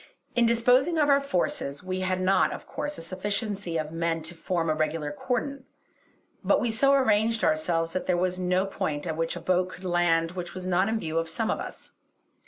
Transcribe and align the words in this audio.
In 0.35 0.47
disposing 0.47 0.97
of 0.97 1.09
our 1.09 1.21
forces, 1.21 1.83
we 1.83 1.99
had 1.99 2.19
not 2.19 2.51
of 2.51 2.65
course 2.65 2.97
a 2.97 3.03
sufficiency 3.03 3.77
of 3.77 3.91
men 3.91 4.23
to 4.23 4.33
form 4.33 4.67
a 4.67 4.73
regular 4.73 5.11
cordon; 5.11 5.65
but 6.43 6.59
we 6.59 6.71
so 6.71 6.93
arranged 6.93 7.43
ourselves 7.43 7.93
that 7.93 8.07
there 8.07 8.17
was 8.17 8.39
no 8.39 8.65
point 8.65 9.05
at 9.05 9.15
which 9.15 9.35
a 9.35 9.39
boat 9.39 9.69
could 9.69 9.85
land 9.85 10.31
which 10.31 10.55
was 10.55 10.65
not 10.65 10.89
in 10.89 10.97
view 10.99 11.19
of 11.19 11.29
some 11.29 11.51
of 11.51 11.59
us. 11.59 11.91